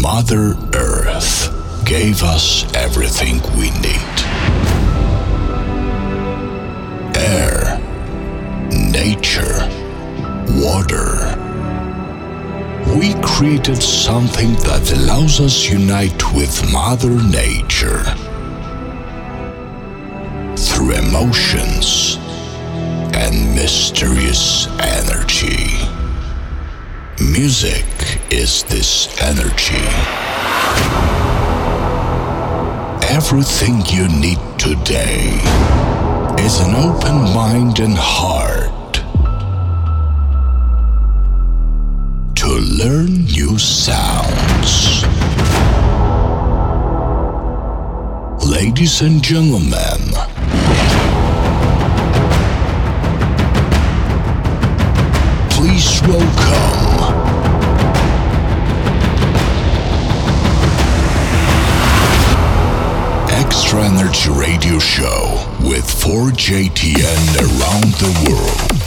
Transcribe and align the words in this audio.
Mother 0.00 0.56
Earth 0.74 1.52
gave 1.84 2.22
us 2.22 2.64
everything 2.74 3.42
we 3.58 3.70
need 3.80 4.18
air, 7.16 7.80
nature, 8.70 9.58
water. 10.62 11.34
We 12.96 13.14
created 13.22 13.82
something 13.82 14.52
that 14.68 14.92
allows 14.92 15.40
us 15.40 15.68
unite 15.68 16.32
with 16.32 16.72
Mother 16.72 17.10
Nature 17.10 18.04
through 20.56 20.92
emotions 20.92 22.18
and 23.14 23.54
mysterious 23.56 24.68
energy. 24.78 25.74
Music 27.20 27.84
is 28.30 28.62
this 28.64 29.08
energy. 29.22 29.84
Everything 33.08 33.80
you 33.86 34.06
need 34.08 34.38
today 34.58 35.40
is 36.38 36.60
an 36.60 36.74
open 36.76 37.34
mind 37.34 37.80
and 37.80 37.96
heart 37.96 38.94
to 42.36 42.48
learn 42.82 43.24
new 43.24 43.58
sounds. 43.58 45.04
Ladies 48.44 49.00
and 49.00 49.22
gentlemen, 49.22 50.00
please 55.50 56.02
welcome 56.02 57.27
Extra 63.68 63.84
Energy 63.84 64.30
Radio 64.30 64.78
Show 64.78 65.46
with 65.60 65.84
4JTN 65.84 67.36
around 67.36 67.92
the 68.00 68.08
world. 68.24 68.80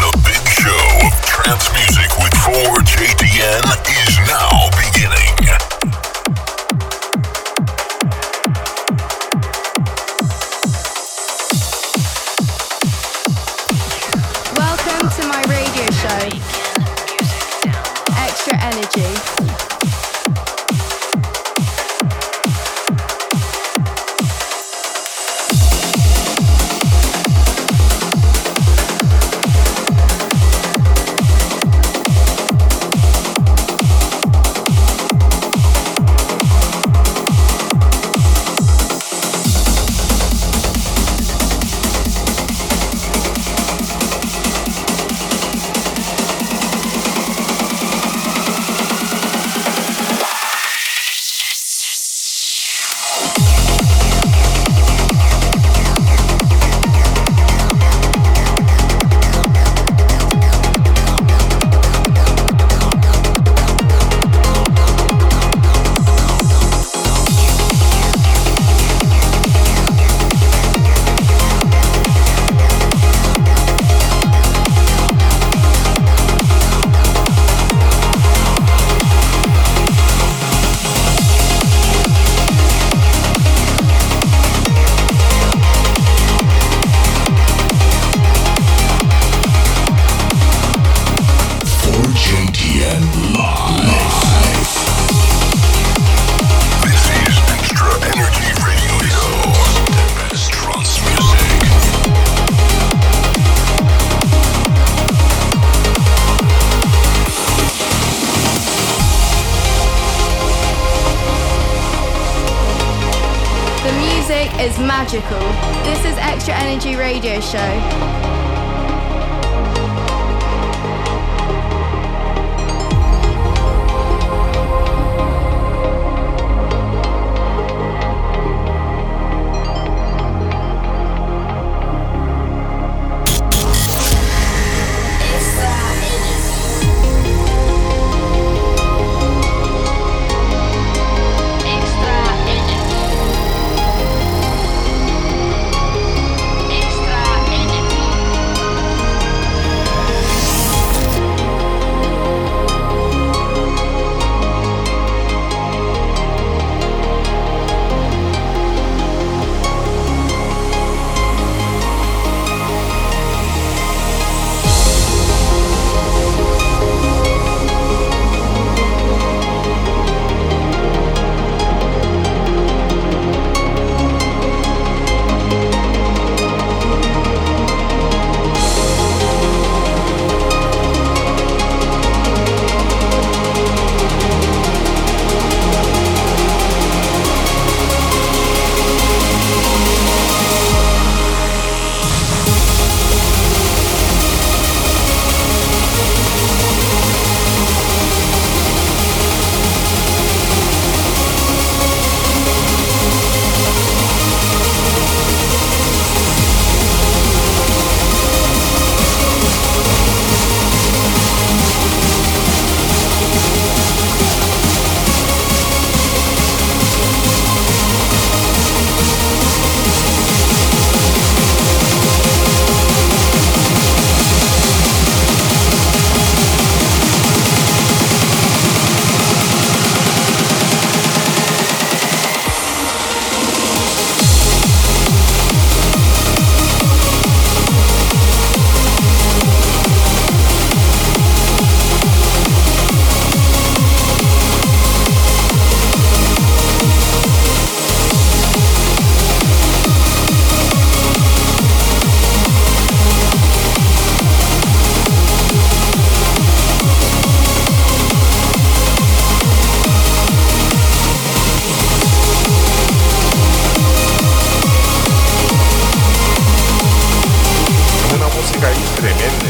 The 0.00 0.10
big 0.24 0.48
show 0.48 1.06
of 1.06 1.20
trance 1.26 1.70
music 1.74 2.08
with 2.16 2.32
4JTN 2.32 3.60
is 3.92 4.16
now 4.26 4.70
beginning. 4.80 5.73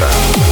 Bye. 0.04 0.43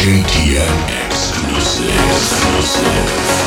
JTN 0.00 1.04
exclusive. 1.04 1.90
exclusive. 2.08 3.39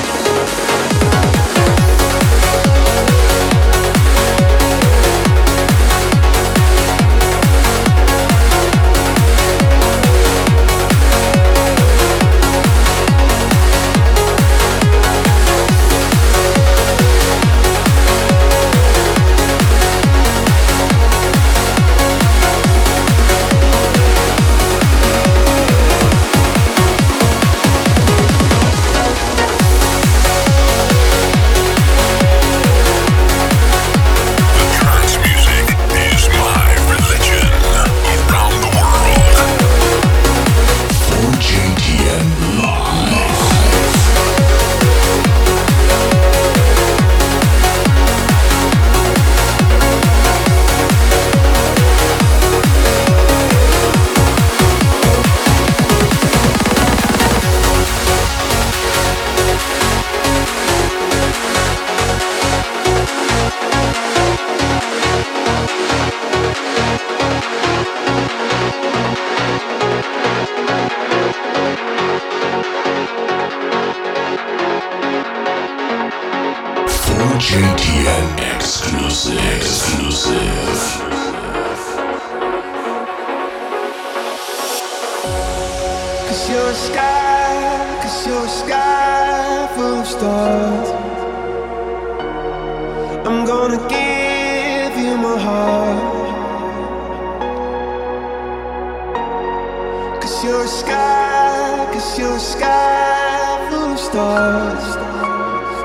Stars. 104.33 105.77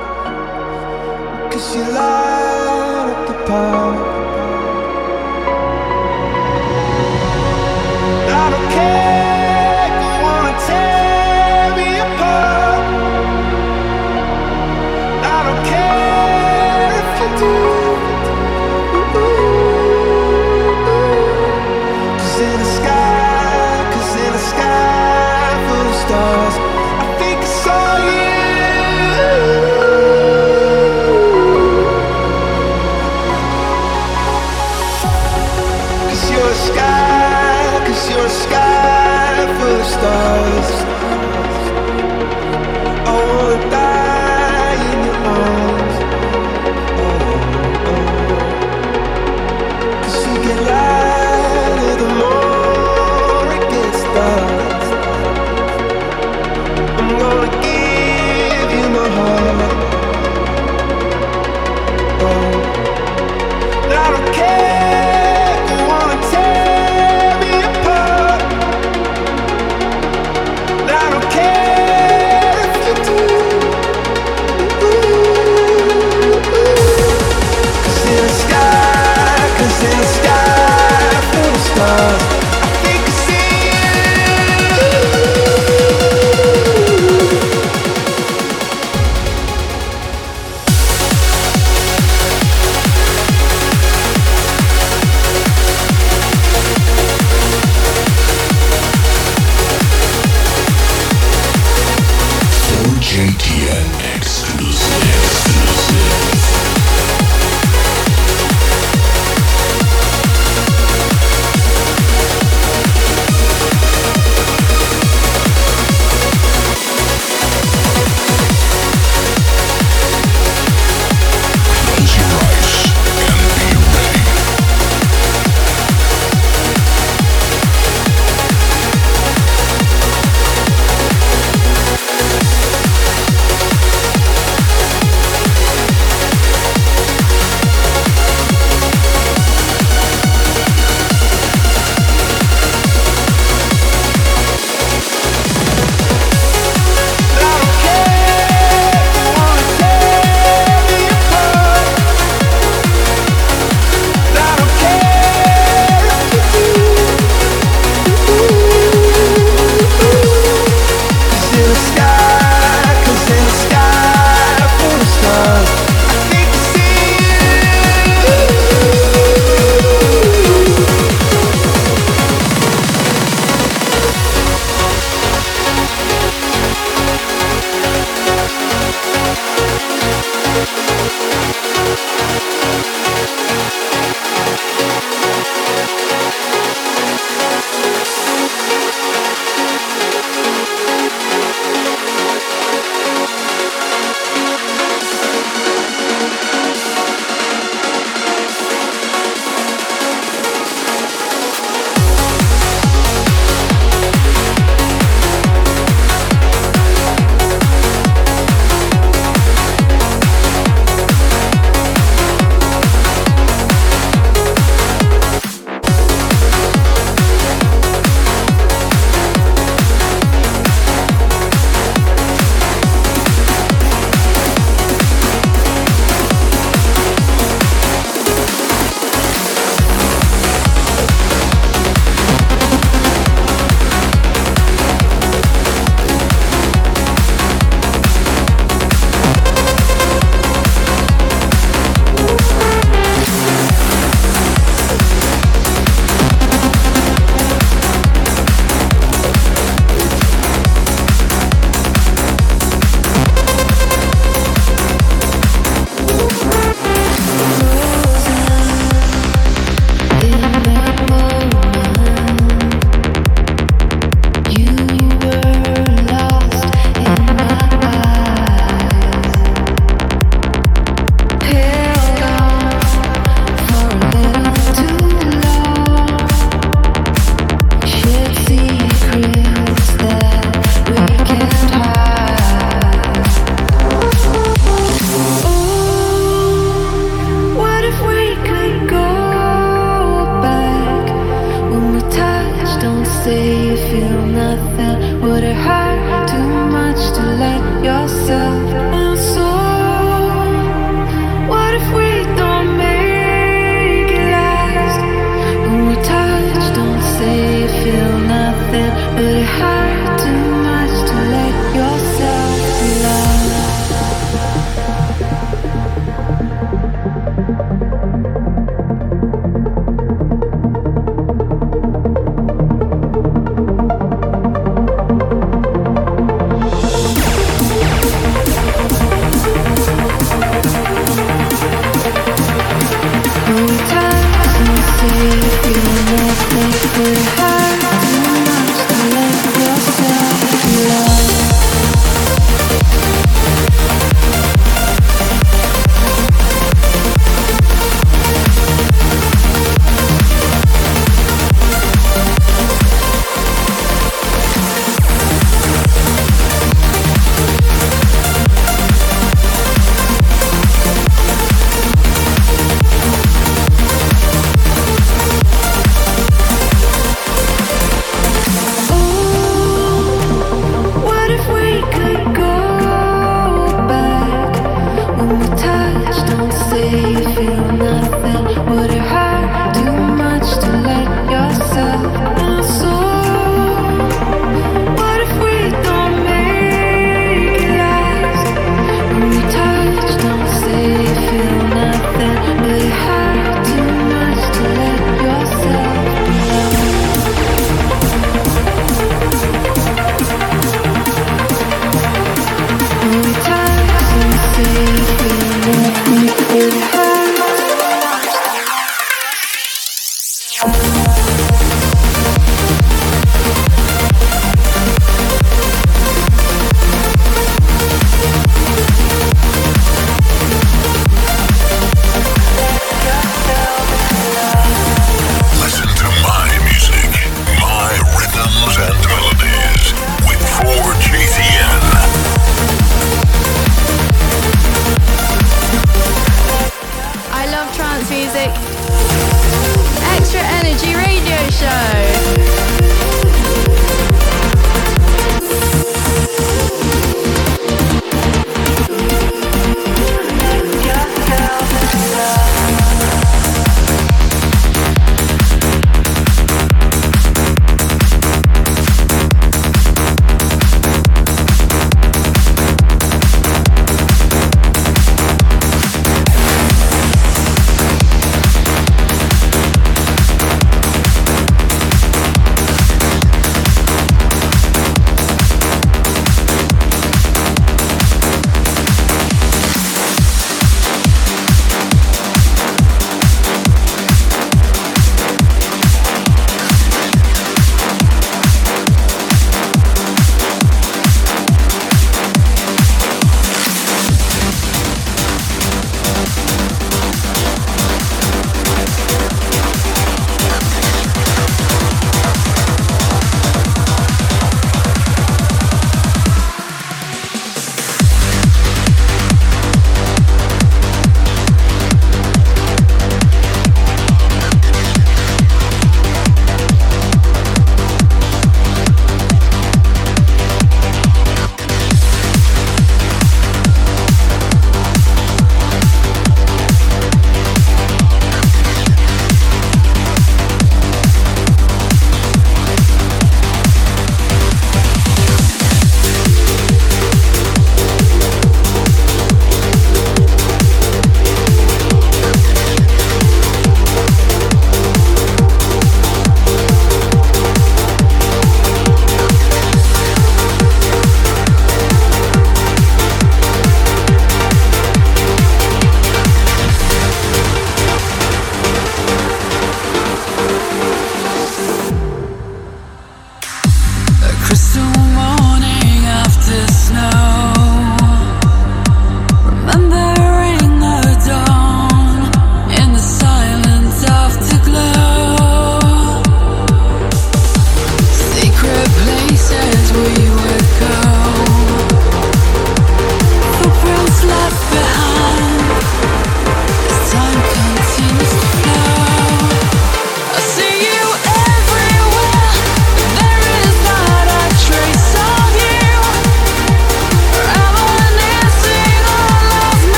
Cause 1.53 1.77
you 1.77 1.85
light 1.93 3.11
up 3.13 3.29
the 3.29 3.35
park. 3.47 4.08
Stars. 40.01 40.88